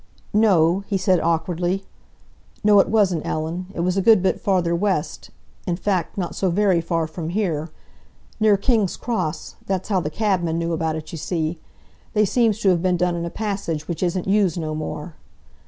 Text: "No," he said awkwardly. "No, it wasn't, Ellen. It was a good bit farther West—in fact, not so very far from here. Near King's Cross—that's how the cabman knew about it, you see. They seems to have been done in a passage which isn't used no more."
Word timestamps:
"No," 0.33 0.79
he 0.87 0.97
said 0.97 1.19
awkwardly. 1.19 1.85
"No, 2.63 2.79
it 2.79 2.89
wasn't, 2.89 3.23
Ellen. 3.23 3.67
It 3.75 3.81
was 3.81 3.97
a 3.97 4.01
good 4.01 4.23
bit 4.23 4.41
farther 4.41 4.75
West—in 4.75 5.75
fact, 5.75 6.17
not 6.17 6.33
so 6.33 6.49
very 6.49 6.81
far 6.81 7.05
from 7.05 7.29
here. 7.29 7.69
Near 8.39 8.57
King's 8.57 8.97
Cross—that's 8.97 9.89
how 9.89 9.99
the 9.99 10.09
cabman 10.09 10.57
knew 10.57 10.73
about 10.73 10.95
it, 10.95 11.11
you 11.11 11.19
see. 11.19 11.59
They 12.13 12.25
seems 12.25 12.59
to 12.61 12.69
have 12.69 12.81
been 12.81 12.97
done 12.97 13.15
in 13.15 13.25
a 13.25 13.29
passage 13.29 13.87
which 13.87 14.01
isn't 14.01 14.27
used 14.27 14.59
no 14.59 14.73
more." 14.73 15.13